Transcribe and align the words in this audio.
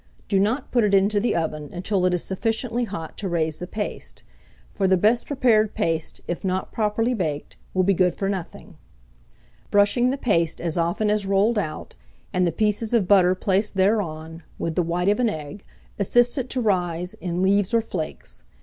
Do 0.27 0.39
not 0.39 0.71
put 0.71 0.83
it 0.83 0.95
into 0.95 1.19
the 1.19 1.35
oven 1.35 1.69
until 1.71 2.07
it 2.07 2.13
is 2.15 2.23
sufficiently 2.23 2.85
hot 2.85 3.19
to 3.19 3.29
raise 3.29 3.59
the 3.59 3.67
paste; 3.67 4.23
for 4.73 4.87
the 4.87 4.97
best 4.97 5.27
prepared 5.27 5.75
paste, 5.75 6.21
if 6.27 6.43
not 6.43 6.71
properly 6.71 7.13
baked, 7.13 7.55
will 7.75 7.83
be 7.83 7.93
good 7.93 8.15
for 8.15 8.27
nothing. 8.27 8.77
Brushing 9.69 10.09
the 10.09 10.17
paste 10.17 10.59
as 10.59 10.75
often 10.75 11.11
as 11.11 11.27
rolled 11.27 11.59
out, 11.59 11.93
and 12.33 12.47
the 12.47 12.51
pieces 12.51 12.95
of 12.95 13.07
butter 13.07 13.35
placed 13.35 13.75
thereon, 13.75 14.41
with 14.57 14.73
the 14.73 14.81
white 14.81 15.07
of 15.07 15.19
an 15.19 15.29
egg, 15.29 15.63
assists 15.99 16.35
it 16.39 16.49
to 16.49 16.61
rise 16.61 17.13
in 17.13 17.43
leaves 17.43 17.71
or 17.71 17.79
flakes. 17.83 18.41